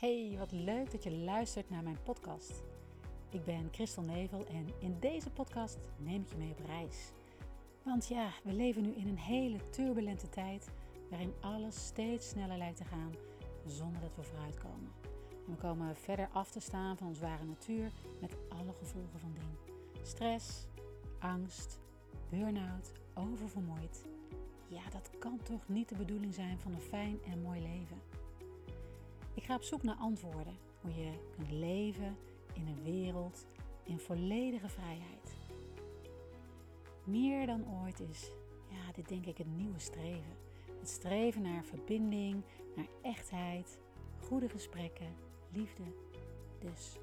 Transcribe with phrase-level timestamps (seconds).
[0.00, 2.62] Hey, wat leuk dat je luistert naar mijn podcast.
[3.30, 7.12] Ik ben Christel Nevel en in deze podcast neem ik je mee op reis.
[7.82, 10.68] Want ja, we leven nu in een hele turbulente tijd
[11.10, 13.14] waarin alles steeds sneller lijkt te gaan
[13.66, 14.92] zonder dat we vooruitkomen.
[15.46, 17.90] En we komen verder af te staan van ons ware natuur
[18.20, 19.74] met alle gevolgen van dien.
[20.02, 20.66] Stress,
[21.18, 21.80] angst,
[22.30, 24.04] burn-out, oververmoeid.
[24.68, 28.15] Ja, dat kan toch niet de bedoeling zijn van een fijn en mooi leven.
[29.46, 32.16] Ga op zoek naar antwoorden hoe je kunt leven
[32.52, 33.46] in een wereld
[33.82, 35.36] in volledige vrijheid.
[37.04, 38.30] Meer dan ooit is,
[38.68, 40.36] ja, dit denk ik het nieuwe streven.
[40.78, 42.44] Het streven naar verbinding,
[42.76, 43.80] naar echtheid,
[44.20, 45.14] goede gesprekken,
[45.52, 45.84] liefde.
[46.58, 46.96] Dus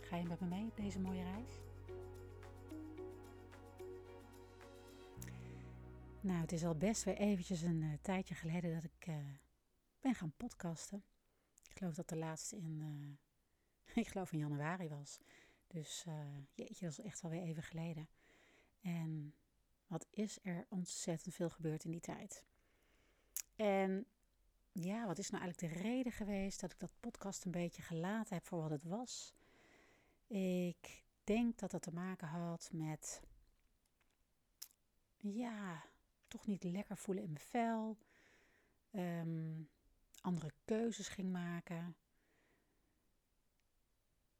[0.00, 1.60] ga je met me mee op deze mooie reis?
[6.20, 9.14] Nou, het is al best weer eventjes een uh, tijdje geleden dat ik uh,
[10.00, 11.04] ben gaan podcasten.
[11.74, 15.18] Ik geloof dat de laatste in, uh, ik geloof in januari was.
[15.66, 16.14] Dus uh,
[16.52, 18.08] jeetje, dat is echt alweer even geleden.
[18.80, 19.34] En
[19.86, 22.44] wat is er ontzettend veel gebeurd in die tijd.
[23.56, 24.06] En
[24.72, 28.34] ja, wat is nou eigenlijk de reden geweest dat ik dat podcast een beetje gelaten
[28.34, 29.34] heb voor wat het was?
[30.26, 33.22] Ik denk dat dat te maken had met,
[35.16, 35.84] ja,
[36.28, 37.98] toch niet lekker voelen in mijn vel.
[38.90, 39.68] Um,
[40.24, 41.96] andere keuzes ging maken.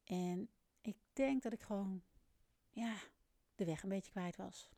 [0.04, 0.48] En
[0.80, 2.02] ik denk dat ik gewoon,
[2.70, 2.94] ja,
[3.54, 4.68] de weg een beetje kwijt was.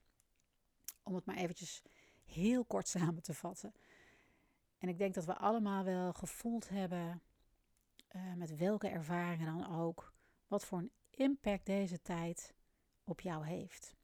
[1.03, 1.83] Om het maar eventjes
[2.25, 3.75] heel kort samen te vatten.
[4.79, 7.23] En ik denk dat we allemaal wel gevoeld hebben,
[8.17, 10.13] uh, met welke ervaringen dan ook,
[10.47, 12.55] wat voor een impact deze tijd
[13.05, 13.95] op jou heeft.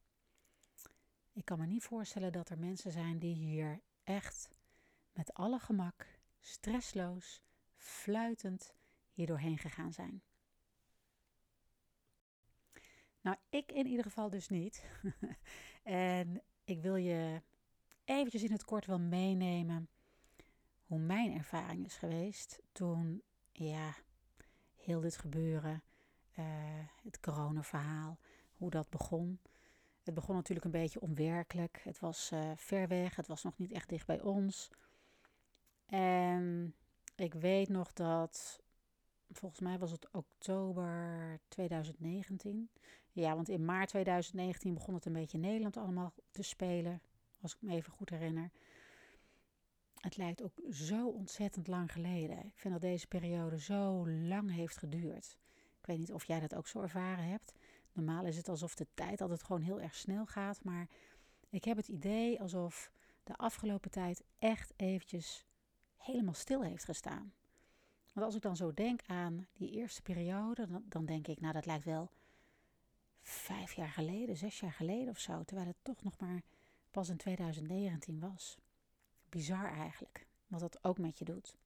[1.33, 4.50] Ik kan me niet voorstellen dat er mensen zijn die hier echt
[5.12, 7.43] met alle gemak stressloos,
[7.75, 8.75] fluitend
[9.12, 10.23] hier doorheen gegaan zijn.
[13.21, 14.85] Nou, ik in ieder geval dus niet.
[15.83, 17.42] en ik wil je
[18.05, 19.89] eventjes in het kort wel meenemen
[20.92, 23.23] hoe mijn ervaring is geweest toen,
[23.53, 23.95] ja,
[24.77, 25.83] heel dit gebeuren,
[26.39, 26.45] uh,
[27.03, 28.19] het coronaverhaal,
[28.55, 29.41] hoe dat begon.
[30.03, 31.80] Het begon natuurlijk een beetje onwerkelijk.
[31.85, 34.70] Het was uh, ver weg, het was nog niet echt dicht bij ons.
[35.92, 36.75] En
[37.17, 38.63] ik weet nog dat,
[39.30, 42.70] volgens mij was het oktober 2019.
[43.13, 47.03] Ja, want in maart 2019 begon het een beetje in Nederland allemaal te spelen,
[47.41, 48.51] als ik me even goed herinner.
[50.01, 52.39] Het lijkt ook zo ontzettend lang geleden.
[52.39, 55.36] Ik vind dat deze periode zo lang heeft geduurd.
[55.80, 57.53] Ik weet niet of jij dat ook zo ervaren hebt.
[57.92, 60.64] Normaal is het alsof de tijd altijd gewoon heel erg snel gaat.
[60.64, 60.89] Maar
[61.48, 62.92] ik heb het idee alsof
[63.24, 65.47] de afgelopen tijd echt eventjes
[66.02, 67.33] helemaal stil heeft gestaan.
[68.13, 71.52] Want als ik dan zo denk aan die eerste periode, dan, dan denk ik, nou
[71.52, 72.11] dat lijkt wel
[73.20, 76.42] vijf jaar geleden, zes jaar geleden of zo, terwijl het toch nog maar
[76.91, 78.58] pas in 2019 was.
[79.29, 81.57] Bizar eigenlijk, wat dat ook met je doet.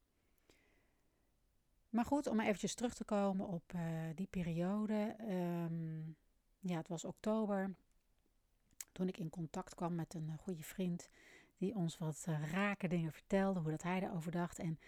[1.88, 3.82] Maar goed, om eventjes terug te komen op uh,
[4.14, 5.16] die periode.
[5.20, 6.16] Um,
[6.60, 7.74] ja, het was oktober.
[8.92, 11.08] Toen ik in contact kwam met een uh, goede vriend
[11.56, 14.58] die ons wat uh, rake dingen vertelde, hoe dat hij erover dacht.
[14.58, 14.78] En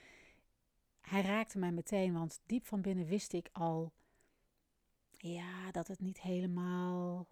[1.00, 3.92] hij raakte mij meteen, want diep van binnen wist ik al,
[5.10, 7.26] ja, dat het niet helemaal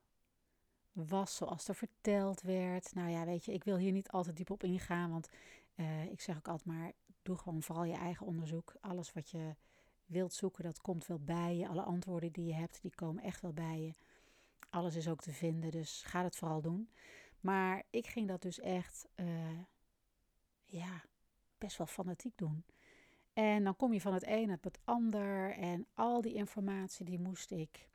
[0.93, 2.95] was zoals er verteld werd.
[2.95, 5.29] Nou ja, weet je, ik wil hier niet altijd diep op ingaan, want
[5.75, 6.93] uh, ik zeg ook altijd maar,
[7.23, 8.75] doe gewoon vooral je eigen onderzoek.
[8.81, 9.55] Alles wat je
[10.07, 11.69] wilt zoeken, dat komt wel bij je.
[11.69, 13.93] Alle antwoorden die je hebt, die komen echt wel bij je.
[14.71, 16.89] Alles is ook te vinden, dus ga het vooral doen.
[17.41, 19.61] Maar ik ging dat dus echt, uh,
[20.65, 21.05] ja,
[21.59, 22.65] best wel fanatiek doen.
[23.33, 27.19] En dan kom je van het een op het ander en al die informatie die
[27.19, 27.89] moest ik,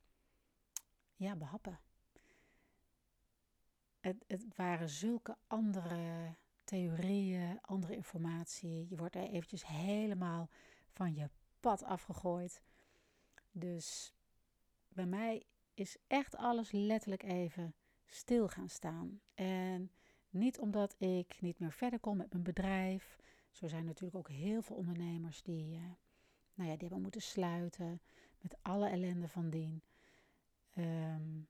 [1.16, 1.79] ja, behappen.
[4.00, 8.85] Het, het waren zulke andere theorieën, andere informatie.
[8.90, 10.50] Je wordt er eventjes helemaal
[10.94, 11.29] van je
[11.59, 12.61] pad afgegooid.
[13.52, 14.14] Dus
[14.87, 17.76] bij mij is echt alles letterlijk even
[18.13, 19.22] stil gaan staan.
[19.34, 19.91] En
[20.29, 23.17] niet omdat ik niet meer verder kon met mijn bedrijf.
[23.52, 25.81] Zo zijn natuurlijk ook heel veel ondernemers die, uh,
[26.53, 28.02] nou ja, die hebben moeten sluiten
[28.40, 29.81] met alle ellende van dien.
[30.78, 31.47] Um,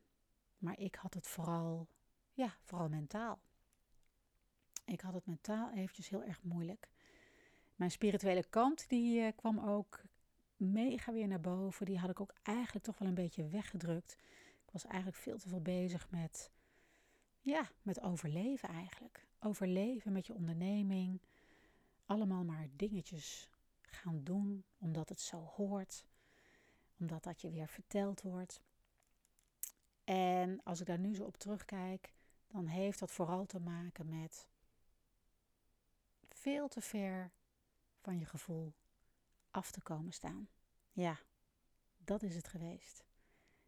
[0.58, 1.88] maar ik had het vooral,
[2.34, 3.40] ja, vooral mentaal.
[4.86, 6.90] Ik had het mentaal eventjes heel erg moeilijk.
[7.76, 10.02] Mijn spirituele kant die uh, kwam ook
[10.56, 11.86] mega weer naar boven.
[11.86, 14.18] Die had ik ook eigenlijk toch wel een beetje weggedrukt.
[14.72, 16.52] Was eigenlijk veel te veel bezig met,
[17.42, 19.28] ja, met overleven eigenlijk.
[19.40, 21.22] Overleven met je onderneming.
[22.06, 23.50] Allemaal maar dingetjes
[23.82, 26.06] gaan doen omdat het zo hoort,
[27.00, 28.62] omdat dat je weer verteld wordt.
[30.04, 32.14] En als ik daar nu zo op terugkijk,
[32.48, 34.48] dan heeft dat vooral te maken met
[36.30, 37.32] veel te ver
[38.00, 38.74] van je gevoel
[39.52, 40.50] af te komen staan.
[40.92, 41.20] Ja,
[41.98, 43.04] dat is het geweest.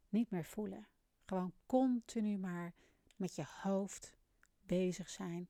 [0.10, 0.88] Niet meer voelen.
[1.34, 2.74] Gewoon continu maar
[3.16, 4.18] met je hoofd
[4.62, 5.50] bezig zijn.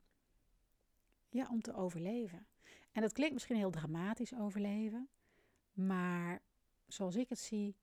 [1.29, 2.47] Ja, om te overleven.
[2.91, 5.09] En dat klinkt misschien heel dramatisch overleven,
[5.73, 6.41] maar
[6.87, 7.75] zoals ik het zie,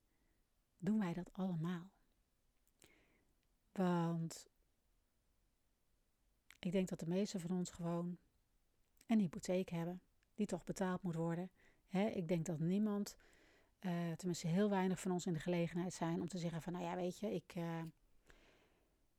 [0.78, 1.90] doen wij dat allemaal.
[3.72, 4.50] Want
[6.58, 8.18] ik denk dat de meeste van ons gewoon
[9.06, 10.02] een hypotheek hebben,
[10.34, 11.50] die toch betaald moet worden.
[11.90, 13.16] ik denk dat niemand,
[13.80, 16.84] uh, tenminste heel weinig van ons in de gelegenheid zijn om te zeggen van, nou
[16.84, 17.82] ja, weet je, ik, uh,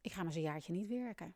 [0.01, 1.35] ik ga maar eens een jaartje niet werken.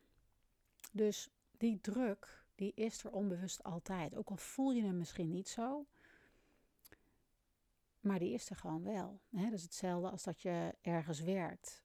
[0.92, 4.16] Dus die druk, die is er onbewust altijd.
[4.16, 5.86] Ook al voel je hem misschien niet zo,
[8.00, 9.20] maar die is er gewoon wel.
[9.30, 9.44] Hè?
[9.44, 11.82] Dat is hetzelfde als dat je ergens werkt.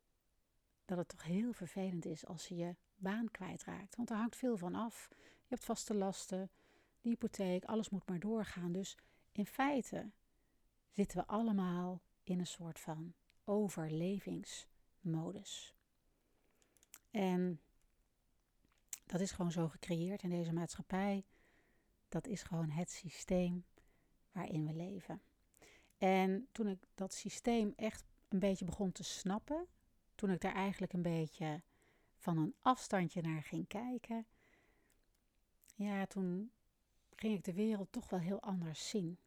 [0.85, 3.95] Dat het toch heel vervelend is als je je baan kwijtraakt.
[3.95, 5.07] Want er hangt veel van af.
[5.19, 6.49] Je hebt vaste lasten,
[7.01, 8.71] de hypotheek, alles moet maar doorgaan.
[8.71, 8.97] Dus
[9.31, 10.11] in feite
[10.91, 15.75] zitten we allemaal in een soort van overlevingsmodus.
[17.11, 17.61] En
[19.05, 21.25] dat is gewoon zo gecreëerd in deze maatschappij.
[22.09, 23.65] Dat is gewoon het systeem
[24.31, 25.21] waarin we leven.
[25.97, 29.67] En toen ik dat systeem echt een beetje begon te snappen,
[30.15, 31.61] toen ik daar eigenlijk een beetje
[32.17, 34.25] van een afstandje naar ging kijken,
[35.75, 36.51] ja, toen
[37.15, 39.19] ging ik de wereld toch wel heel anders zien.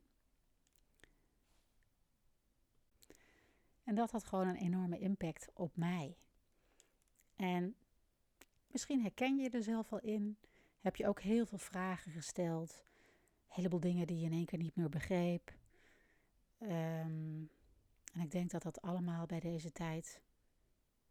[3.84, 6.16] En dat had gewoon een enorme impact op mij.
[7.36, 7.76] En
[8.66, 10.36] misschien herken je er zelf al in.
[10.80, 12.82] Heb je ook heel veel vragen gesteld.
[13.46, 15.52] Een heleboel dingen die je in één keer niet meer begreep.
[16.58, 17.42] Ehm,
[18.12, 20.20] en ik denk dat dat allemaal bij deze tijd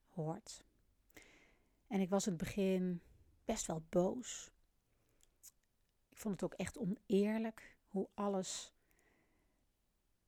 [0.07, 0.63] hoort.
[1.87, 3.01] En ik was in het begin
[3.45, 4.51] best wel boos.
[6.09, 8.73] Ik vond het ook echt oneerlijk hoe alles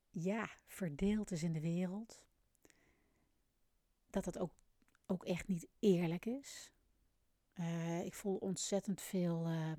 [0.10, 2.24] ja, verdeeld is in de wereld.
[4.16, 4.52] Dat dat ook,
[5.06, 6.72] ook echt niet eerlijk is.
[7.56, 9.72] Uh, ik voel ontzettend veel uh,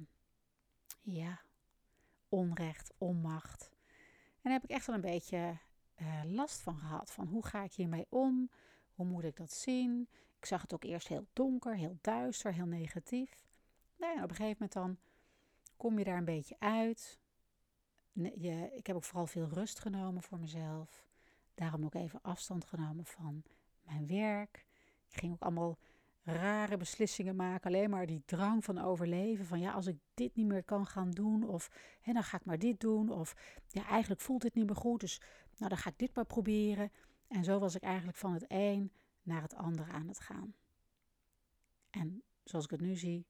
[1.03, 1.41] ja,
[2.29, 3.71] onrecht, onmacht.
[4.33, 5.59] En daar heb ik echt wel een beetje
[5.97, 7.11] uh, last van gehad.
[7.11, 8.50] Van hoe ga ik hiermee om?
[8.94, 10.09] Hoe moet ik dat zien?
[10.38, 13.44] Ik zag het ook eerst heel donker, heel duister, heel negatief.
[13.97, 14.99] Nou op een gegeven moment dan
[15.77, 17.21] kom je daar een beetje uit.
[18.12, 21.06] Je, ik heb ook vooral veel rust genomen voor mezelf.
[21.55, 23.44] Daarom ook even afstand genomen van
[23.87, 24.67] mijn werk.
[25.09, 25.79] Ik ging ook allemaal
[26.23, 27.67] rare beslissingen maken.
[27.67, 29.47] Alleen maar die drang van overleven.
[29.47, 31.49] Van ja, als ik dit niet meer kan gaan doen.
[31.49, 33.11] Of hè, dan ga ik maar dit doen.
[33.11, 33.35] Of
[33.69, 35.00] ja, eigenlijk voelt dit niet meer goed.
[35.00, 35.21] Dus
[35.56, 36.93] nou, dan ga ik dit maar proberen.
[37.29, 38.93] En zo was ik eigenlijk van het een
[39.23, 40.55] naar het andere aan het gaan.
[41.91, 43.27] En zoals ik het nu zie,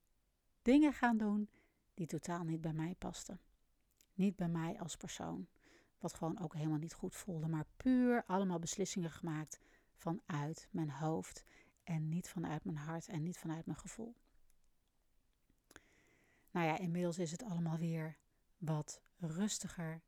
[0.62, 1.50] dingen gaan doen
[1.94, 3.41] die totaal niet bij mij pasten.
[4.14, 5.49] Niet bij mij als persoon.
[5.99, 7.49] Wat gewoon ook helemaal niet goed voelde.
[7.49, 9.58] Maar puur allemaal beslissingen gemaakt
[9.96, 11.44] vanuit mijn hoofd.
[11.84, 14.16] En niet vanuit mijn hart en niet vanuit mijn gevoel.
[16.50, 18.16] Nou ja, inmiddels is het allemaal weer
[18.58, 20.02] wat rustiger.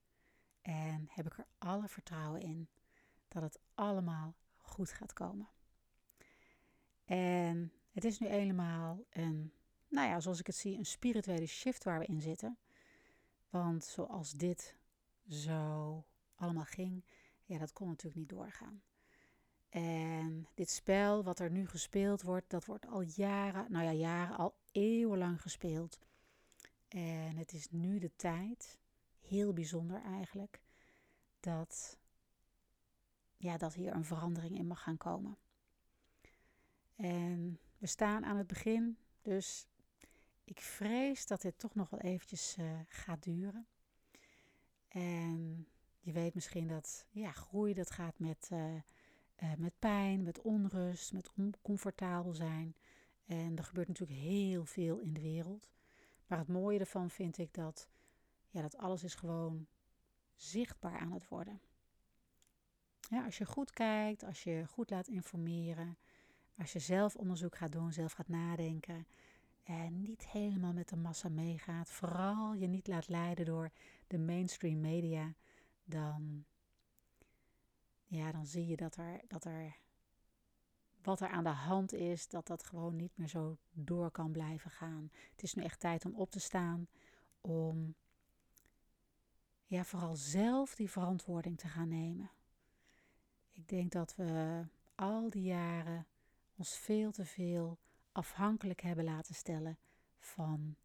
[0.62, 2.68] En heb ik er alle vertrouwen in
[3.28, 5.48] dat het allemaal goed gaat komen.
[7.04, 9.52] En het is nu helemaal een,
[9.88, 12.58] nou ja, zoals ik het zie, een spirituele shift waar we in zitten.
[13.50, 14.76] Want zoals dit
[15.28, 16.04] zo
[16.34, 17.04] allemaal ging,
[17.44, 18.82] ja, dat kon natuurlijk niet doorgaan.
[19.68, 24.36] En dit spel wat er nu gespeeld wordt, dat wordt al jaren, nou ja, jaren,
[24.36, 25.98] al eeuwenlang gespeeld.
[26.88, 28.78] En het is nu de tijd,
[29.20, 30.60] heel bijzonder eigenlijk,
[31.40, 31.98] dat,
[33.36, 35.38] ja, dat hier een verandering in mag gaan komen.
[36.96, 39.68] En we staan aan het begin, dus
[40.44, 43.66] ik vrees dat dit toch nog wel eventjes uh, gaat duren.
[44.88, 45.68] En
[46.00, 48.80] je weet misschien dat ja, groei dat gaat met, uh,
[49.42, 52.76] uh, met pijn, met onrust, met oncomfortabel zijn.
[53.26, 55.68] En er gebeurt natuurlijk heel veel in de wereld.
[56.26, 57.88] Maar het mooie ervan vind ik dat,
[58.50, 59.66] ja, dat alles is gewoon
[60.34, 61.60] zichtbaar aan het worden.
[63.10, 65.98] Ja, als je goed kijkt, als je goed laat informeren,
[66.58, 69.06] als je zelf onderzoek gaat doen, zelf gaat nadenken
[69.62, 73.70] en niet helemaal met de massa meegaat, vooral je niet laat leiden door
[74.06, 75.34] de mainstream media,
[75.84, 76.44] dan,
[78.08, 79.76] ja, dan zie je dat er, dat er
[81.02, 84.70] wat er aan de hand is, dat dat gewoon niet meer zo door kan blijven
[84.70, 85.10] gaan.
[85.30, 86.88] Het is nu echt tijd om op te staan,
[87.40, 87.94] om
[89.66, 92.30] ja, vooral zelf die verantwoording te gaan nemen.
[93.52, 94.62] Ik denk dat we
[94.94, 96.06] al die jaren
[96.56, 97.78] ons veel te veel
[98.12, 99.78] afhankelijk hebben laten stellen
[100.18, 100.76] van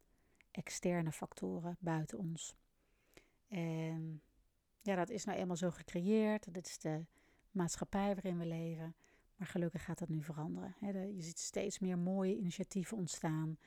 [0.50, 2.56] externe factoren buiten ons.
[3.48, 4.22] En
[4.84, 6.54] ja, dat is nou eenmaal zo gecreëerd.
[6.54, 7.04] Dat is de
[7.50, 8.96] maatschappij waarin we leven.
[9.36, 10.74] Maar gelukkig gaat dat nu veranderen.
[11.14, 13.58] je ziet steeds meer mooie initiatieven ontstaan.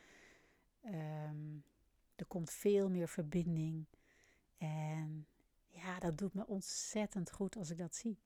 [0.82, 1.58] Ehm,
[2.16, 3.86] er komt veel meer verbinding.
[4.58, 5.28] En
[5.68, 8.20] ja, dat doet me ontzettend goed als ik dat zie.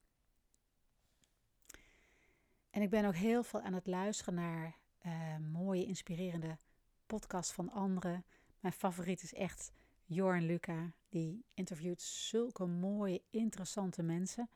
[2.69, 6.57] En ik ben ook heel veel aan het luisteren naar uh, mooie, inspirerende
[7.05, 8.25] podcasts van anderen.
[8.59, 9.71] Mijn favoriet is echt
[10.13, 10.91] Jorn Luca.
[11.09, 14.49] Die interviewt zulke mooie, interessante mensen.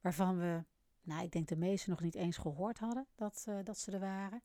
[0.00, 0.64] Waarvan we,
[1.02, 4.00] nou, ik denk de meesten nog niet eens gehoord hadden dat, uh, dat ze er
[4.00, 4.42] waren.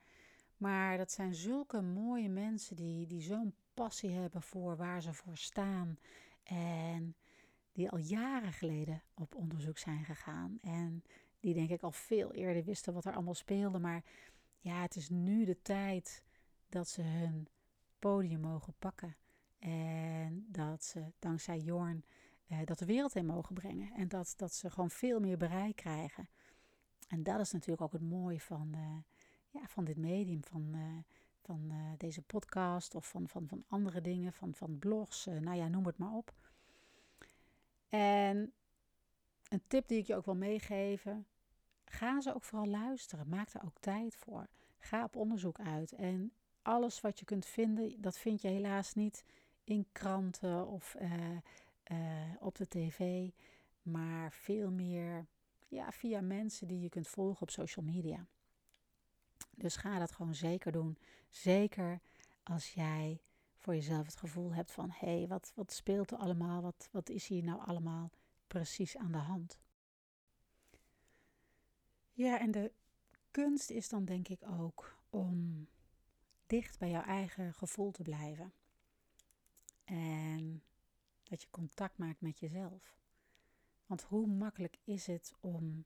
[0.58, 5.38] Maar dat zijn zulke mooie mensen die, die zo'n passie hebben voor waar ze voor
[5.38, 5.98] staan.
[6.44, 7.16] En
[7.72, 10.58] die al jaren geleden op onderzoek zijn gegaan.
[10.62, 11.04] En
[11.40, 13.80] die denk ik al veel eerder wisten wat er allemaal speelde.
[13.80, 14.04] Maar
[14.60, 16.24] ja, het is nu de tijd
[16.70, 17.48] dat ze hun
[18.00, 19.16] podium mogen pakken.
[19.60, 22.06] En dat ze dankzij Jorn
[22.48, 23.92] uh, dat de wereld in mogen brengen.
[23.94, 26.30] En dat, dat ze gewoon veel meer bereik krijgen.
[27.08, 28.98] En dat is natuurlijk ook het mooie van, uh,
[29.50, 30.98] ja, van dit medium, van, uh,
[31.42, 35.86] van deze podcast of van, van, van andere dingen, van, van blogs, nou ja, noem
[35.86, 36.34] het maar op.
[37.90, 38.54] En
[39.50, 41.28] een tip die ik je ook wil meegeven,
[41.86, 43.30] ga ze ook vooral luisteren.
[43.30, 44.50] Maak er ook tijd voor.
[44.80, 45.92] Ga op onderzoek uit.
[45.92, 49.24] En alles wat je kunt vinden, dat vind je helaas niet
[49.70, 51.32] in kranten of uh,
[51.92, 51.98] uh,
[52.40, 53.30] op de tv,
[53.82, 55.28] maar veel meer
[55.68, 58.26] ja, via mensen die je kunt volgen op social media.
[59.56, 60.98] Dus ga dat gewoon zeker doen.
[61.30, 62.00] Zeker
[62.44, 63.22] als jij
[63.58, 66.62] voor jezelf het gevoel hebt van hé, hey, wat, wat speelt er allemaal?
[66.62, 68.12] Wat, wat is hier nou allemaal
[68.48, 69.60] precies aan de hand?
[72.12, 72.72] Ja, en de
[73.32, 75.68] kunst is dan denk ik ook om
[76.48, 78.54] dicht bij jouw eigen gevoel te blijven.
[79.90, 80.64] En
[81.24, 82.98] dat je contact maakt met jezelf.
[83.86, 85.86] Want hoe makkelijk is het om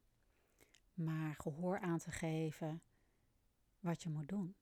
[0.94, 2.82] maar gehoor aan te geven
[3.80, 4.56] wat je moet doen?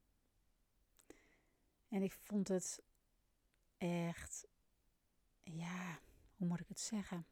[1.90, 2.82] En ik vond het
[3.78, 4.48] echt,
[5.44, 6.00] ja,
[6.36, 7.26] hoe moet ik het zeggen?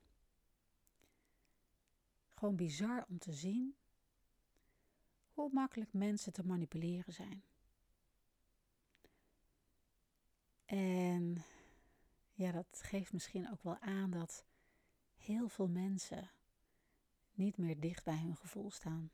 [2.33, 3.75] Gewoon bizar om te zien
[5.33, 7.43] hoe makkelijk mensen te manipuleren zijn.
[10.65, 11.43] En
[12.39, 14.45] ja, dat geeft misschien ook wel aan dat
[15.17, 16.31] heel veel mensen
[17.31, 19.11] niet meer dicht bij hun gevoel staan.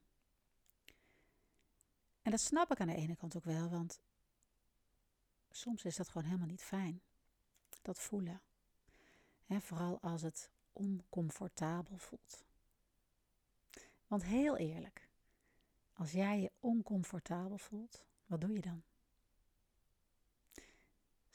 [2.21, 3.99] En dat snap ik aan de ene kant ook wel, want
[5.49, 7.01] soms is dat gewoon helemaal niet fijn.
[7.81, 8.41] Dat voelen.
[9.47, 12.45] Vooral als het oncomfortabel voelt.
[14.07, 15.09] Want heel eerlijk,
[15.93, 18.83] als jij je oncomfortabel voelt, wat doe je dan?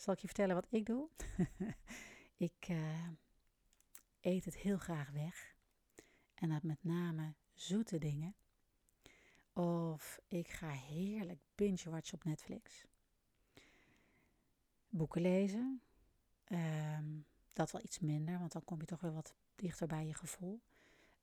[0.00, 1.08] Zal ik je vertellen wat ik doe?
[2.48, 3.08] ik uh,
[4.20, 5.54] eet het heel graag weg.
[6.34, 8.34] En dat met name zoete dingen.
[9.52, 12.84] Of ik ga heerlijk binge-watchen op Netflix.
[14.88, 15.82] Boeken lezen.
[16.48, 20.14] Um, dat wel iets minder, want dan kom je toch weer wat dichter bij je
[20.14, 20.60] gevoel.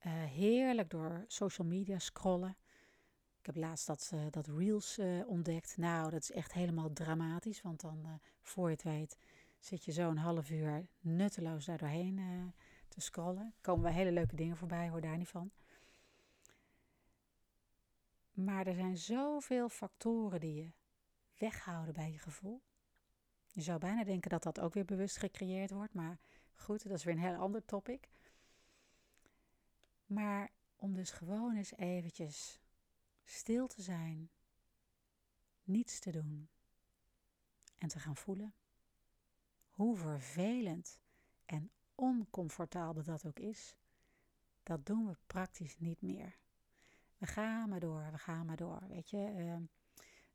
[0.06, 2.58] Uh, heerlijk door social media scrollen.
[3.48, 5.78] Heb laatst dat, uh, dat Reels uh, ontdekt.
[5.78, 7.62] Nou, dat is echt helemaal dramatisch.
[7.62, 9.18] Want dan, uh, voor je het weet,
[9.60, 12.54] zit je zo een half uur nutteloos daar doorheen
[12.88, 13.54] te scrollen.
[13.62, 15.52] Komen wel hele leuke dingen voorbij, hoor daar niet van.
[18.32, 20.72] Maar er zijn zoveel factoren die je
[21.38, 22.62] weghouden bij je gevoel.
[23.52, 25.94] Je zou bijna denken dat dat ook weer bewust gecreëerd wordt.
[25.94, 26.20] Maar
[26.56, 28.10] goed, dat is weer een heel ander topic.
[30.06, 32.60] Maar om dus gewoon eens eventjes
[33.30, 34.30] stil te zijn,
[35.64, 36.50] niets te doen
[37.78, 38.54] en te gaan voelen.
[39.70, 41.00] Hoe vervelend
[41.46, 43.76] en oncomfortabel dat ook is,
[44.64, 46.38] dat doen we praktisch niet meer.
[47.18, 48.88] We gaan maar door, we gaan maar door.
[48.88, 49.58] Weet je, uh,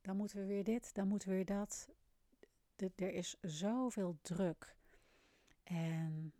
[0.01, 1.89] dan moeten we weer dit, dan moeten we weer dat.
[2.77, 4.77] Er is zoveel druk.
[5.63, 6.35] En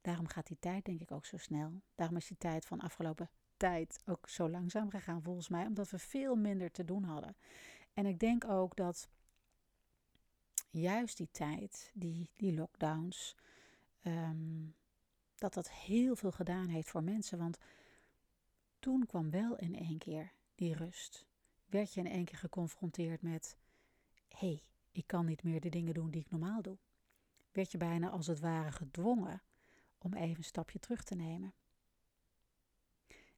[0.00, 1.82] daarom gaat die tijd denk ik ook zo snel.
[1.94, 3.30] Daarom is die tijd van afgelopen
[3.60, 7.36] tijd ook zo langzaam gegaan volgens mij, omdat we veel minder te doen hadden.
[7.94, 9.08] En ik denk ook dat
[10.70, 13.36] juist die tijd, die, die lockdowns,
[14.02, 14.68] ehm,
[15.34, 17.38] dat dat heel veel gedaan heeft voor mensen.
[17.38, 17.58] Want
[18.78, 21.26] toen kwam wel in één keer die rust.
[21.66, 23.56] Werd je in één keer geconfronteerd met:
[24.28, 26.78] hé, hey, ik kan niet meer de dingen doen die ik normaal doe.
[27.52, 29.42] Werd je bijna als het ware gedwongen
[29.98, 31.54] om even een stapje terug te nemen.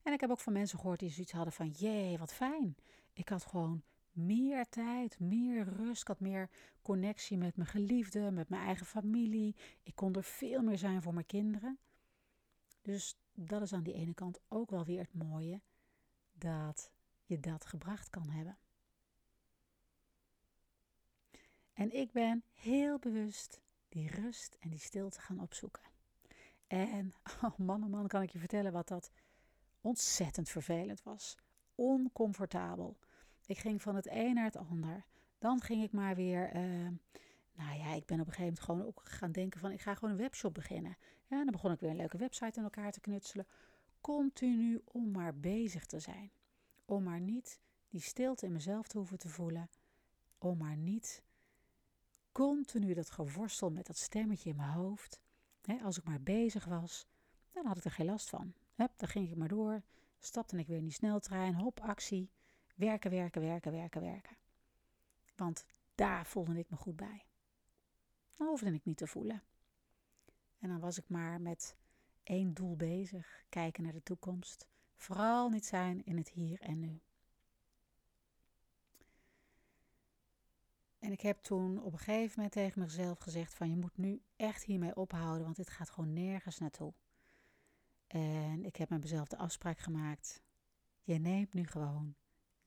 [0.02, 2.76] En ik heb ook van mensen gehoord die zoiets hadden van, jee, wat fijn.
[3.12, 6.00] Ik had gewoon meer tijd, meer rust.
[6.00, 6.50] Ik had meer
[6.82, 9.56] connectie met mijn geliefde, met mijn eigen familie.
[9.82, 11.78] Ik kon er veel meer zijn voor mijn kinderen.
[12.82, 15.61] Dus dat is aan die ene kant ook wel weer het mooie
[16.32, 16.90] dat
[17.25, 18.59] je dat gebracht kan hebben.
[21.73, 25.82] En ik ben heel bewust die rust en die stilte gaan opzoeken.
[26.66, 29.11] En oh man, oh man, kan ik je vertellen wat dat
[29.83, 31.37] ontzettend vervelend was.
[31.75, 32.97] Oncomfortabel.
[33.47, 35.05] Ik ging van het een naar het ander.
[35.39, 36.57] Dan ging ik maar weer.
[36.57, 36.89] Uh,
[37.53, 39.95] nou ja, ik ben op een gegeven moment gewoon ook gaan denken van ik ga
[39.95, 40.97] gewoon een webshop beginnen.
[41.27, 43.47] Ja, en dan begon ik weer een leuke website in elkaar te knutselen.
[44.01, 46.33] Continu om maar bezig te zijn.
[46.85, 49.71] Om maar niet die stilte in mezelf te hoeven te voelen.
[50.39, 51.23] Om maar niet
[52.33, 55.21] continu dat geworstel met dat stemmetje in mijn hoofd.
[55.83, 57.07] als ik maar bezig was,
[57.51, 58.55] dan had ik er geen last van.
[58.75, 59.83] Hup, dan ging ik maar door,
[60.19, 62.31] stapte ik weer in die sneltrein, hop, actie.
[62.75, 64.37] Werken, werken, werken, werken, werken.
[65.37, 65.64] Want
[65.95, 67.26] daar voelde ik me goed bij.
[68.35, 69.43] Dan hoefde ik niet te voelen.
[70.59, 71.76] En dan was ik maar met
[72.23, 74.69] één doel bezig, kijken naar de toekomst.
[74.97, 77.00] Vooral niet zijn in het hier en nu.
[80.99, 84.23] En ik heb toen op een gegeven moment tegen mezelf gezegd van je moet nu
[84.37, 86.93] echt hiermee ophouden, want dit gaat gewoon nergens naartoe.
[88.12, 90.42] En ik heb met mezelf de afspraak gemaakt.
[91.02, 92.14] Je neemt nu gewoon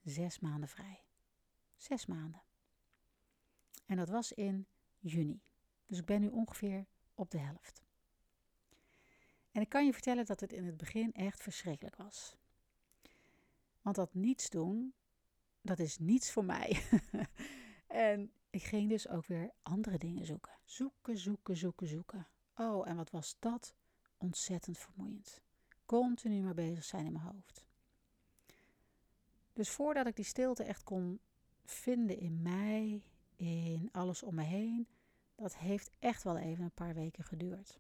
[0.01, 1.03] zes maanden vrij.
[1.75, 2.43] Zes maanden.
[3.85, 4.67] En dat was in
[4.99, 5.41] juni.
[5.85, 7.83] Dus ik ben nu ongeveer op de helft.
[9.51, 12.35] En ik kan je vertellen dat het in het begin echt verschrikkelijk was.
[13.81, 14.93] Want dat niets doen,
[15.61, 16.81] dat is niets voor mij.
[17.87, 20.59] en ik ging dus ook weer andere dingen zoeken.
[20.63, 22.27] Zoeken, zoeken, zoeken, zoeken.
[22.55, 23.75] Oh, en wat was dat
[24.17, 25.41] ontzettend vermoeiend.
[25.85, 27.65] Continu maar bezig zijn in mijn hoofd.
[29.53, 31.19] Dus voordat ik die stilte echt kon
[31.63, 33.03] vinden in mij,
[33.35, 34.87] in alles om me heen,
[35.35, 37.79] dat heeft echt wel even een paar weken geduurd.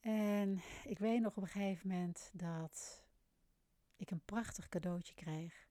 [0.00, 3.02] En ik weet nog op een gegeven moment dat
[3.96, 5.68] ik een prachtig cadeautje kreeg.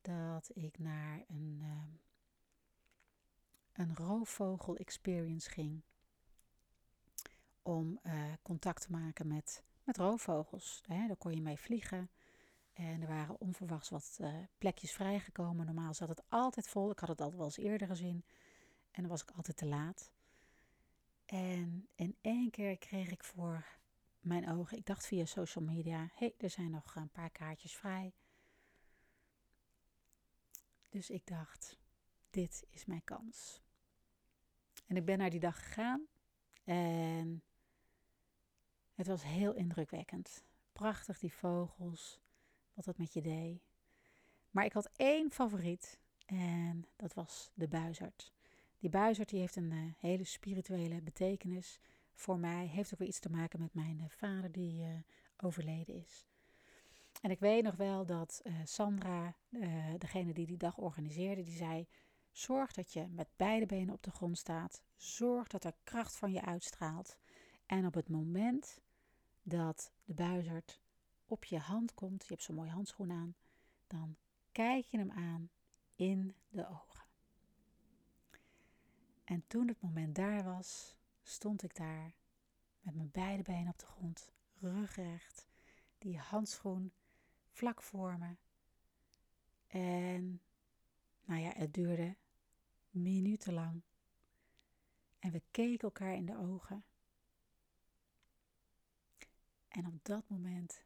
[0.00, 1.82] Dat ik naar een, uh,
[3.72, 5.82] een roofvogel experience ging.
[7.62, 10.82] Om uh, contact te maken met, met roofvogels.
[10.86, 12.10] Hè, daar kon je mee vliegen.
[12.72, 15.66] En er waren onverwachts wat uh, plekjes vrijgekomen.
[15.66, 16.90] Normaal zat het altijd vol.
[16.90, 18.24] Ik had het altijd wel eens eerder gezien.
[18.90, 20.12] En dan was ik altijd te laat.
[21.24, 23.64] En in één keer kreeg ik voor
[24.20, 28.14] mijn ogen, ik dacht via social media, hey, er zijn nog een paar kaartjes vrij.
[30.88, 31.78] Dus ik dacht,
[32.30, 33.62] dit is mijn kans.
[34.86, 36.06] En ik ben naar die dag gegaan
[36.64, 37.42] en
[39.00, 40.44] het was heel indrukwekkend.
[40.72, 42.20] Prachtig die vogels,
[42.74, 43.62] wat dat met je deed.
[44.50, 48.32] Maar ik had één favoriet en dat was de buizerd.
[48.78, 51.80] Die buizerd die heeft een uh, hele spirituele betekenis
[52.14, 52.66] voor mij.
[52.66, 54.88] Heeft ook weer iets te maken met mijn uh, vader die uh,
[55.36, 56.26] overleden is.
[57.22, 59.34] En ik weet nog wel dat Sandra,
[59.98, 61.86] degene die die dag organiseerde, die zei:
[62.32, 64.82] Zorg dat je met beide benen op de grond staat.
[64.96, 67.18] Zorg dat er kracht van je uitstraalt.
[67.66, 68.80] En op het moment
[69.42, 70.80] dat de buizerd
[71.26, 73.34] op je hand komt, je hebt zo'n mooie handschoen aan,
[73.86, 74.16] dan
[74.52, 75.50] kijk je hem aan
[75.96, 77.04] in de ogen.
[79.24, 82.14] En toen het moment daar was, stond ik daar
[82.80, 85.48] met mijn beide benen op de grond, rugrecht,
[85.98, 86.92] die handschoen
[87.50, 88.36] vlak voor me.
[89.66, 90.40] En
[91.24, 92.16] nou ja, het duurde
[92.90, 93.82] minutenlang.
[95.18, 96.84] En we keken elkaar in de ogen.
[99.70, 100.84] En op dat moment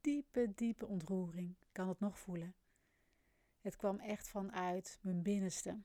[0.00, 1.54] diepe, diepe ontroering.
[1.72, 2.54] Kan het nog voelen.
[3.60, 5.80] Het kwam echt vanuit mijn binnenste.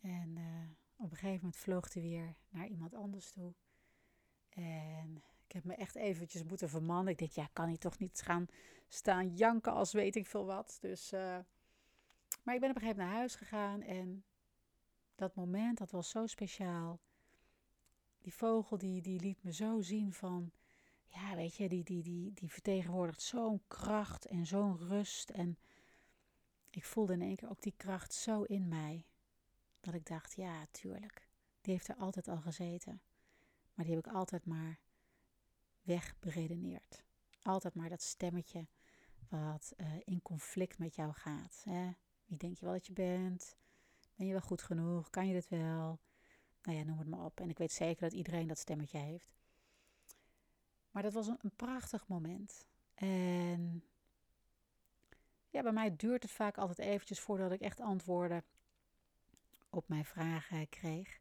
[0.00, 3.54] En uh, op een gegeven moment vloog hij weer naar iemand anders toe.
[4.48, 7.12] En ik heb me echt eventjes moeten vermannen.
[7.12, 8.46] Ik denk, ja, kan hij toch niet gaan
[8.88, 10.78] staan janken als weet ik veel wat.
[10.80, 11.38] Dus, uh,
[12.42, 13.82] maar ik ben op een gegeven moment naar huis gegaan.
[13.82, 14.24] En
[15.14, 17.00] dat moment, dat was zo speciaal.
[18.18, 20.52] Die vogel, die, die liet me zo zien van
[21.16, 25.30] ja, weet je, die, die, die, die vertegenwoordigt zo'n kracht en zo'n rust.
[25.30, 25.58] En
[26.70, 29.06] ik voelde in één keer ook die kracht zo in mij.
[29.80, 31.28] Dat ik dacht, ja, tuurlijk.
[31.60, 33.02] Die heeft er altijd al gezeten.
[33.74, 34.78] Maar die heb ik altijd maar
[35.82, 37.04] wegberedeneerd.
[37.42, 38.66] Altijd maar dat stemmetje
[39.28, 41.62] wat uh, in conflict met jou gaat.
[41.64, 41.90] Hè?
[42.24, 43.56] Wie denk je wel dat je bent?
[44.14, 45.10] Ben je wel goed genoeg?
[45.10, 46.00] Kan je dit wel?
[46.62, 47.40] nou ja, noem het maar op.
[47.40, 49.34] En ik weet zeker dat iedereen dat stemmetje heeft.
[50.96, 52.66] Maar dat was een, prachtig moment.
[52.94, 53.84] En
[55.50, 58.44] ja, bij mij duurt het vaak altijd eventjes voordat ik echt antwoorden
[59.70, 61.20] op mijn vragen kreeg.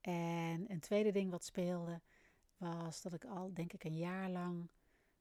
[0.00, 2.00] En een tweede ding wat speelde
[2.56, 4.70] was dat ik al, denk ik, een jaar lang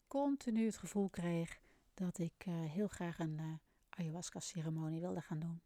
[0.07, 1.59] continu het gevoel kreeg
[1.93, 3.53] dat ik uh, heel graag een uh,
[3.89, 5.61] ayahuasca-ceremonie wilde gaan doen.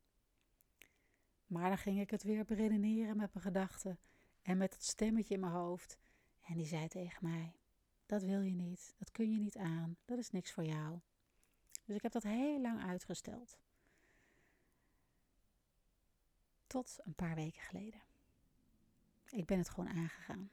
[1.45, 3.99] Maar dan ging ik het weer beredeneren met mijn gedachten
[4.41, 5.97] en met het stemmetje in mijn hoofd.
[6.41, 7.53] En die zei tegen mij:
[8.05, 10.99] Dat wil je niet, dat kun je niet aan, dat is niks voor jou.
[11.85, 13.57] Dus ik heb dat heel lang uitgesteld.
[16.67, 18.01] Tot een paar weken geleden.
[19.29, 20.51] Ik ben het gewoon aangegaan.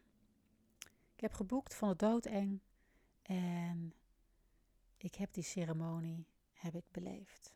[1.14, 2.60] Ik heb geboekt van de doodeng
[3.22, 3.94] en
[4.96, 7.54] ik heb die ceremonie heb ik beleefd.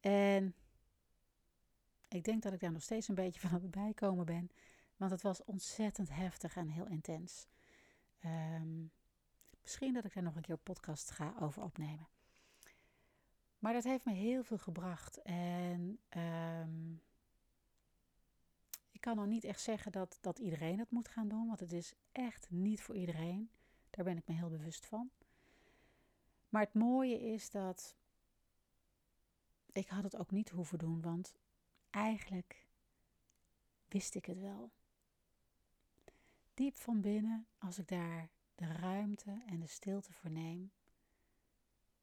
[0.00, 0.54] En
[2.08, 4.50] ik denk dat ik daar nog steeds een beetje van het bijkomen ben,
[4.96, 7.46] want het was ontzettend heftig en heel intens.
[8.24, 8.90] Um,
[9.62, 12.08] misschien dat ik daar nog een keer een podcast ga over opnemen.
[13.58, 15.22] Maar dat heeft me heel veel gebracht.
[15.22, 17.02] En um,
[18.90, 21.72] ik kan nog niet echt zeggen dat, dat iedereen het moet gaan doen, want het
[21.72, 23.50] is echt niet voor iedereen.
[23.90, 25.10] Daar ben ik me heel bewust van.
[26.48, 27.96] Maar het mooie is dat
[29.72, 31.34] ik had het ook niet hoeven doen, want
[31.90, 32.66] eigenlijk
[33.88, 34.70] wist ik het wel.
[36.54, 40.72] Diep van binnen, als ik daar de ruimte en de stilte voor neem,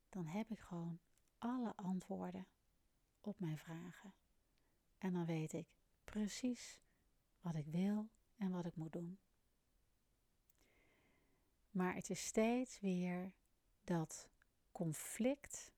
[0.10, 1.00] dan heb ik gewoon
[1.38, 2.48] alle antwoorden
[3.22, 4.14] op mijn vragen.
[4.98, 5.68] En dan weet ik
[6.04, 6.80] precies
[7.42, 9.20] wat ik wil en wat ik moet doen.
[11.72, 13.34] Maar het is steeds weer
[13.84, 14.30] dat
[14.72, 15.74] conflict,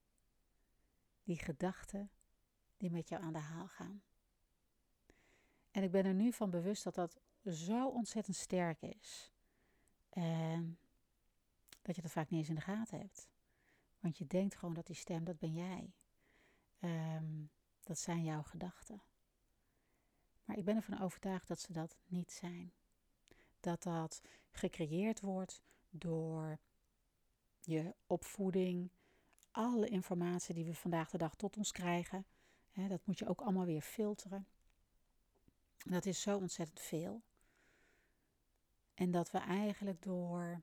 [1.22, 2.10] die gedachten
[2.76, 4.02] die met jou aan de haal gaan.
[5.70, 9.32] En ik ben er nu van bewust dat dat zo ontzettend sterk is.
[10.08, 10.78] En
[11.82, 13.28] dat je dat vaak niet eens in de gaten hebt.
[14.00, 15.92] Want je denkt gewoon dat die stem, dat ben jij.
[16.80, 17.50] Um,
[17.82, 19.02] dat zijn jouw gedachten.
[20.44, 22.72] Maar ik ben ervan overtuigd dat ze dat niet zijn.
[23.60, 26.58] Dat dat gecreëerd wordt door
[27.60, 28.90] je opvoeding,
[29.50, 32.26] alle informatie die we vandaag de dag tot ons krijgen.
[32.70, 34.46] Hè, dat moet je ook allemaal weer filteren.
[35.84, 37.22] Dat is zo ontzettend veel.
[39.02, 40.62] En dat we eigenlijk door,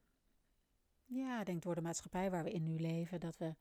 [1.05, 3.55] ja, denk door de maatschappij waar we in nu leven, dat we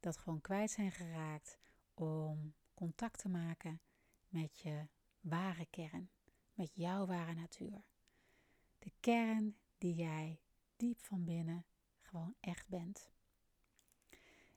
[0.00, 1.58] dat gewoon kwijt zijn geraakt
[1.94, 3.80] om contact te maken
[4.28, 4.86] met je
[5.20, 6.10] ware kern,
[6.54, 7.84] met jouw ware natuur.
[8.78, 10.40] De kern die jij
[10.76, 11.64] diep van binnen
[12.00, 13.10] gewoon echt bent.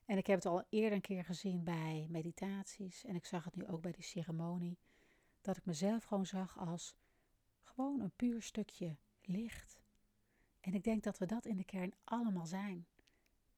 [0.04, 3.56] En ik heb het al eerder een keer gezien bij meditaties en ik zag het
[3.56, 4.78] nu ook bij die ceremonie,
[5.40, 6.96] dat ik mezelf gewoon zag als
[7.62, 8.96] gewoon een puur stukje
[9.30, 9.80] licht.
[10.60, 12.86] En ik denk dat we dat in de kern allemaal zijn.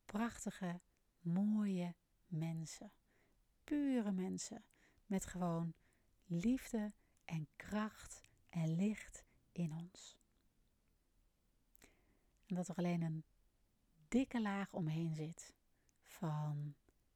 [0.04, 0.80] Prachtige,
[1.20, 1.94] mooie
[2.26, 2.92] mensen.
[3.64, 4.64] Pure mensen
[5.06, 5.74] met gewoon
[6.24, 6.92] liefde
[7.24, 10.18] en kracht en licht in ons.
[12.46, 13.24] En dat er alleen een
[14.08, 15.52] dikke laag omheen zit
[16.02, 16.74] van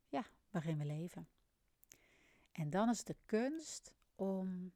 [0.09, 1.29] ja, waarin we leven.
[2.53, 4.73] En dan is de kunst om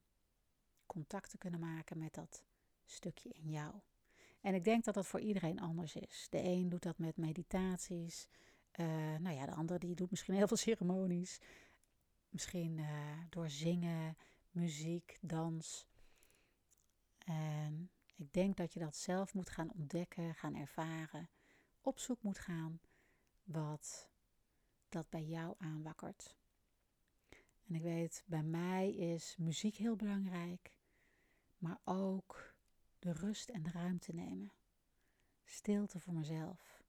[0.87, 2.45] contact te kunnen maken met dat
[2.91, 3.75] stukje in jou.
[4.41, 6.27] En ik denk dat dat voor iedereen anders is.
[6.31, 8.29] De een doet dat met meditaties.
[8.81, 8.87] Uh,
[9.19, 11.41] nou ja, de ander die doet misschien heel veel ceremonies.
[12.29, 12.89] Misschien uh,
[13.29, 14.17] door zingen,
[14.51, 15.87] muziek, dans.
[17.19, 21.29] En ik denk dat je dat zelf moet gaan ontdekken, gaan ervaren.
[21.81, 22.81] Op zoek moet gaan
[23.45, 24.11] wat
[24.89, 26.37] dat bij jou aanwakkert.
[27.67, 30.73] En ik weet, bij mij is muziek heel belangrijk,
[31.59, 32.50] maar ook
[33.01, 34.53] de rust en de ruimte nemen.
[35.45, 36.83] Stilte voor mezelf.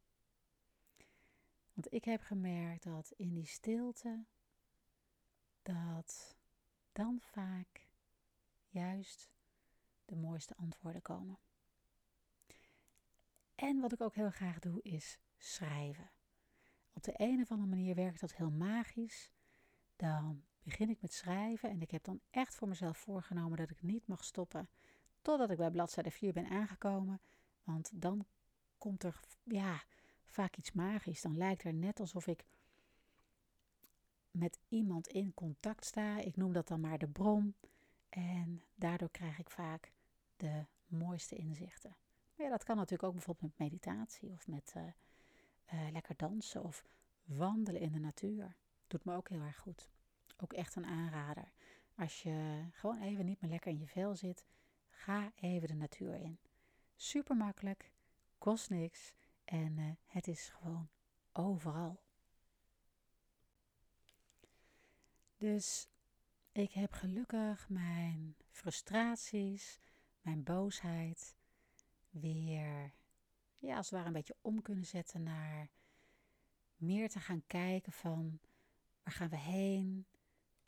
[1.74, 4.26] Want ik heb gemerkt dat in die stilte,
[5.62, 6.36] dat
[6.92, 7.88] dan vaak
[8.68, 9.30] juist
[10.06, 11.40] de mooiste antwoorden komen.
[13.56, 16.12] En wat ik ook heel graag doe, is schrijven.
[16.94, 19.32] Op de een of andere manier werkt dat heel magisch.
[19.96, 23.82] Dan begin ik met schrijven en ik heb dan echt voor mezelf voorgenomen dat ik
[23.82, 24.70] niet mag stoppen
[25.22, 27.22] totdat ik bij bladzijde 4 ben aangekomen.
[27.64, 28.26] Want dan
[28.78, 29.84] komt er ja,
[30.26, 31.22] vaak iets magisch.
[31.22, 32.46] Dan lijkt er net alsof ik
[34.32, 36.18] met iemand in contact sta.
[36.18, 37.56] Ik noem dat dan maar de bron.
[38.10, 39.92] En daardoor krijg ik vaak
[40.38, 41.96] de mooiste inzichten.
[42.36, 44.84] Ja, dat kan natuurlijk ook bijvoorbeeld met meditatie of met uh,
[45.74, 46.86] uh, lekker dansen of
[47.24, 48.56] wandelen in de natuur.
[48.88, 49.90] Doet me ook heel erg goed.
[50.38, 51.52] Ook echt een aanrader.
[51.96, 54.46] Als je gewoon even niet meer lekker in je vel zit,
[55.02, 56.40] Ga even de natuur in.
[56.96, 57.92] Super makkelijk,
[58.38, 60.90] kost niks en uh, het is gewoon
[61.32, 62.04] overal.
[65.38, 65.88] Dus
[66.52, 69.80] ik heb gelukkig mijn frustraties,
[70.22, 71.36] mijn boosheid
[72.10, 72.94] weer,
[73.58, 75.70] ja, als het ware een beetje om kunnen zetten naar
[76.76, 78.40] meer te gaan kijken van
[79.04, 80.06] waar gaan we heen?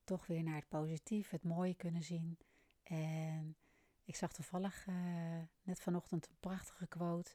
[0.04, 2.38] Toch weer naar het positief, het mooie kunnen zien.
[2.84, 3.58] En
[4.04, 4.96] ik zag toevallig uh,
[5.64, 7.32] net vanochtend een prachtige quote.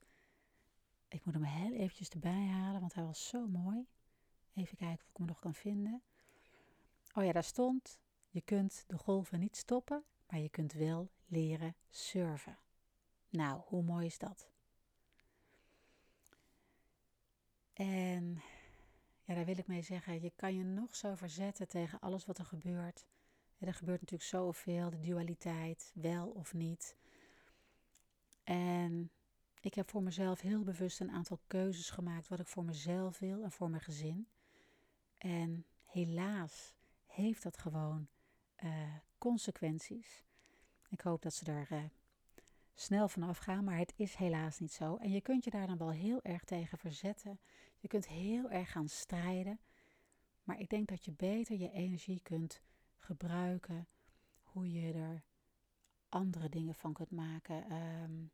[1.08, 3.86] Ik moet hem heel eventjes erbij halen, want hij was zo mooi.
[4.54, 6.02] Even kijken of ik hem nog kan vinden.
[7.14, 11.74] Oh ja, daar stond: Je kunt de golven niet stoppen, maar je kunt wel leren
[11.88, 12.58] surfen.
[13.28, 14.48] Nou, hoe mooi is dat?
[17.72, 18.42] En
[19.24, 22.38] ja, daar wil ik mee zeggen, je kan je nog zo verzetten tegen alles wat
[22.38, 23.06] er gebeurt.
[23.66, 26.96] Er gebeurt natuurlijk zoveel, de dualiteit, wel of niet.
[28.44, 29.10] En
[29.60, 33.42] ik heb voor mezelf heel bewust een aantal keuzes gemaakt wat ik voor mezelf wil
[33.42, 34.28] en voor mijn gezin.
[35.18, 36.74] En helaas
[37.06, 38.08] heeft dat gewoon
[38.64, 40.24] uh, consequenties.
[40.88, 41.84] Ik hoop dat ze daar uh,
[42.74, 44.96] snel vanaf gaan, maar het is helaas niet zo.
[44.96, 47.40] En je kunt je daar dan wel heel erg tegen verzetten.
[47.78, 49.60] Je kunt heel erg gaan strijden.
[50.42, 52.60] Maar ik denk dat je beter je energie kunt
[52.98, 53.88] gebruiken.
[54.42, 55.22] Hoe je er
[56.08, 57.72] andere dingen van kunt maken.
[57.72, 58.30] Um,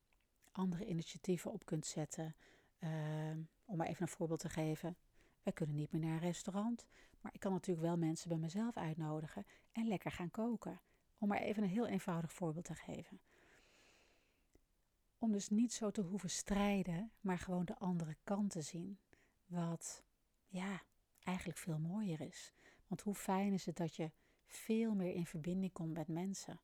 [0.53, 2.37] andere initiatieven op kunt zetten.
[2.79, 4.97] Um, om maar even een voorbeeld te geven.
[5.43, 6.87] We kunnen niet meer naar een restaurant.
[7.21, 10.81] Maar ik kan natuurlijk wel mensen bij mezelf uitnodigen en lekker gaan koken.
[11.19, 13.21] Om maar even een heel eenvoudig voorbeeld te geven.
[15.19, 18.99] Om dus niet zo te hoeven strijden, maar gewoon de andere kant te zien.
[19.47, 20.03] Wat
[20.47, 20.83] ja,
[21.23, 22.53] eigenlijk veel mooier is.
[22.87, 24.11] Want hoe fijn is het dat je
[24.47, 26.61] veel meer in verbinding komt met mensen.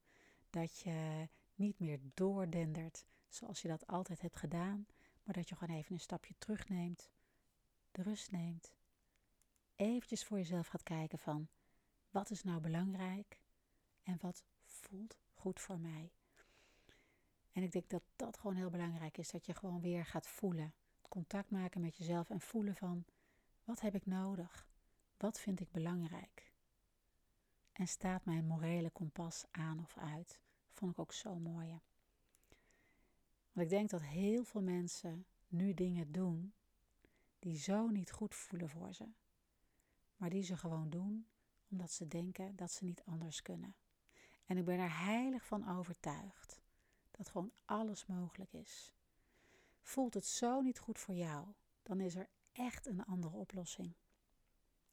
[0.50, 4.86] Dat je niet meer doordendert zoals je dat altijd hebt gedaan,
[5.22, 7.10] maar dat je gewoon even een stapje terugneemt,
[7.92, 8.72] de rust neemt.
[9.76, 11.48] Eventjes voor jezelf gaat kijken van
[12.10, 13.40] wat is nou belangrijk
[14.02, 16.12] en wat voelt goed voor mij.
[17.52, 20.74] En ik denk dat dat gewoon heel belangrijk is, dat je gewoon weer gaat voelen.
[21.08, 23.04] Contact maken met jezelf en voelen van
[23.64, 24.68] wat heb ik nodig?
[25.16, 26.49] Wat vind ik belangrijk?
[27.80, 30.40] En staat mijn morele kompas aan of uit?
[30.70, 31.80] Vond ik ook zo mooi.
[33.52, 36.52] Want ik denk dat heel veel mensen nu dingen doen
[37.38, 39.08] die zo niet goed voelen voor ze.
[40.16, 41.26] Maar die ze gewoon doen
[41.70, 43.74] omdat ze denken dat ze niet anders kunnen.
[44.46, 46.60] En ik ben er heilig van overtuigd
[47.10, 48.94] dat gewoon alles mogelijk is.
[49.82, 51.46] Voelt het zo niet goed voor jou,
[51.82, 53.94] dan is er echt een andere oplossing.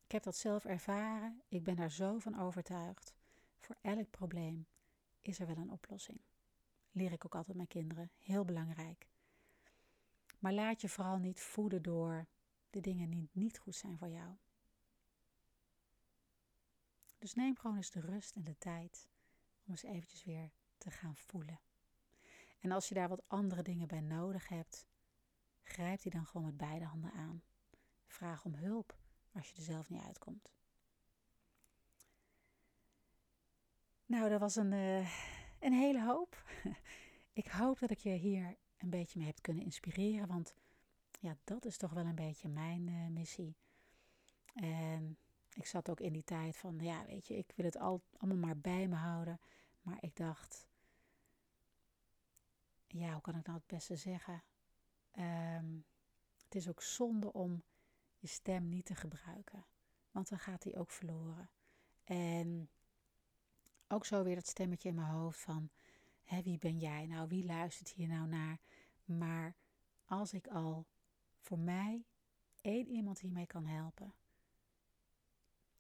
[0.08, 3.16] Ik heb dat zelf ervaren, ik ben daar zo van overtuigd.
[3.60, 4.68] Voor elk probleem
[5.22, 6.20] is er wel een oplossing.
[6.92, 9.08] Leer ik ook altijd mijn kinderen, heel belangrijk.
[10.40, 12.26] Maar laat je vooral niet voeden door
[12.70, 14.36] de dingen die niet goed zijn voor jou.
[17.18, 19.10] Dus neem gewoon eens de rust en de tijd
[19.66, 21.60] om eens eventjes weer te gaan voelen.
[22.60, 24.88] En als je daar wat andere dingen bij nodig hebt,
[25.64, 27.44] grijp die dan gewoon met beide handen aan.
[28.06, 29.06] Vraag om hulp
[29.38, 30.52] als je er zelf niet uitkomt.
[34.06, 35.10] Nou, dat was een, uh,
[35.60, 36.44] een hele hoop.
[37.34, 40.54] ik hoop dat ik je hier een beetje mee heb kunnen inspireren, want
[41.20, 43.56] ja, dat is toch wel een beetje mijn uh, missie.
[44.54, 45.18] En
[45.54, 48.38] ik zat ook in die tijd van, ja, weet je, ik wil het al, allemaal
[48.38, 49.40] maar bij me houden.
[49.82, 50.68] Maar ik dacht,
[52.88, 54.44] ja, hoe kan ik nou het beste zeggen?
[55.20, 55.86] Um,
[56.44, 57.64] het is ook zonde om
[58.18, 59.66] je stem niet te gebruiken,
[60.12, 61.50] want dan gaat die ook verloren.
[62.04, 62.70] En
[63.88, 65.70] ook zo weer dat stemmetje in mijn hoofd van,
[66.24, 67.28] hé, wie ben jij nou?
[67.28, 68.60] Wie luistert hier nou naar?
[69.06, 69.56] Maar
[70.06, 70.86] als ik al
[71.40, 72.06] voor mij
[72.62, 74.14] één iemand hiermee kan helpen,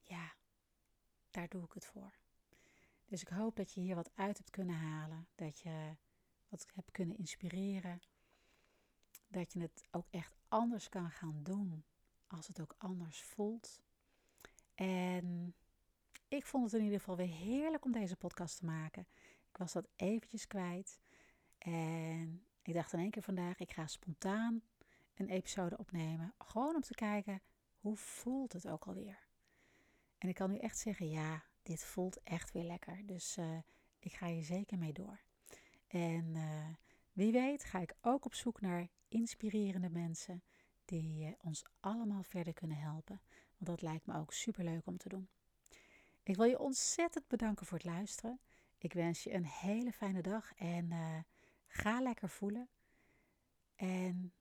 [0.01, 0.33] ja,
[1.31, 2.13] daar doe ik het voor.
[3.05, 5.95] Dus ik hoop dat je hier wat uit hebt kunnen halen, dat je
[6.49, 8.01] wat hebt kunnen inspireren,
[9.27, 11.85] dat je het ook echt anders kan gaan doen
[12.27, 13.81] als het ook anders voelt.
[14.75, 15.55] En
[16.27, 19.07] ik vond het in ieder geval weer heerlijk om deze podcast te maken.
[19.49, 20.99] Ik was dat eventjes kwijt.
[21.57, 24.61] En ik dacht in één keer vandaag, ik ga spontaan
[25.15, 26.33] een episode opnemen.
[26.37, 27.41] Gewoon om te kijken,
[27.79, 29.27] hoe voelt het ook alweer?
[30.17, 33.05] En ik kan nu echt zeggen, ja, dit voelt echt weer lekker.
[33.05, 33.57] Dus uh,
[33.99, 35.21] ik ga hier zeker mee door.
[35.87, 36.67] En uh,
[37.13, 40.43] wie weet ga ik ook op zoek naar inspirerende mensen
[40.87, 43.21] die ons allemaal verder kunnen helpen.
[43.57, 45.29] Want dat lijkt me ook super leuk om te doen.
[46.23, 48.39] Ik wil je ontzettend bedanken voor het luisteren.
[48.77, 51.19] Ik wens je een hele fijne dag en uh,
[51.67, 52.69] ga lekker voelen.
[53.75, 54.33] En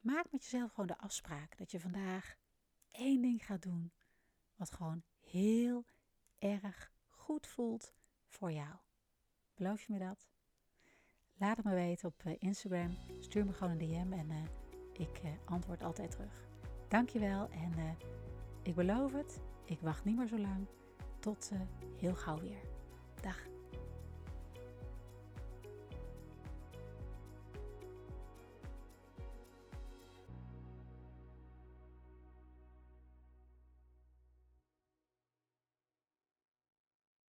[0.00, 2.36] maak met jezelf gewoon de afspraak dat je vandaag
[2.90, 3.92] één ding gaat doen
[4.56, 5.84] wat gewoon heel
[6.38, 7.92] erg goed voelt
[8.26, 8.74] voor jou.
[9.54, 10.28] Beloof je me dat?
[11.34, 12.96] Laat het me weten op eh, Instagram.
[13.20, 14.57] Stuur me gewoon een DM en uh,
[14.98, 16.48] ik uh, antwoord altijd terug.
[16.88, 17.96] Dankjewel en
[18.62, 20.66] ik beloof het, ik wacht niet meer zo lang.
[21.18, 21.52] Tot
[21.96, 22.60] heel gauw weer.
[23.20, 23.57] Dag.